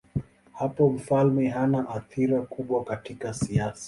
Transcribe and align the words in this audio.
Hapo 0.53 0.89
mfalme 0.89 1.49
hana 1.49 1.89
athira 1.89 2.41
kubwa 2.41 2.83
katika 2.83 3.33
siasa. 3.33 3.79